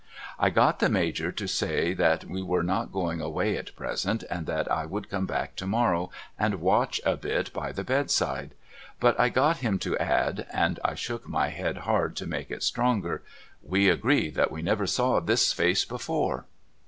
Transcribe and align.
I 0.39 0.49
got 0.49 0.79
the 0.79 0.87
INIajor 0.87 1.35
to 1.35 1.47
say 1.47 1.93
that 1.93 2.25
we 2.25 2.41
were 2.41 2.63
not 2.63 2.91
going 2.91 3.21
away 3.21 3.55
at 3.55 3.75
present 3.75 4.23
and 4.31 4.47
that 4.47 4.67
I 4.71 4.83
would 4.83 5.11
come 5.11 5.27
back 5.27 5.55
to 5.57 5.67
morrow 5.67 6.09
and 6.39 6.55
watch 6.59 6.99
a 7.05 7.15
bit 7.15 7.53
by 7.53 7.71
the 7.71 7.83
bedside. 7.83 8.55
But 8.99 9.19
I 9.19 9.29
got 9.29 9.57
him 9.57 9.77
to 9.77 9.95
add— 9.99 10.47
and 10.51 10.79
I 10.83 10.95
shook 10.95 11.29
my 11.29 11.49
head 11.49 11.77
hard 11.85 12.15
to 12.15 12.25
make 12.25 12.49
it 12.49 12.63
stronger 12.63 13.21
—'We 13.61 13.89
agree 13.89 14.31
that 14.31 14.51
we 14.51 14.63
never 14.63 14.87
saw 14.87 15.19
this 15.19 15.53
face 15.53 15.85
before.' 15.85 16.45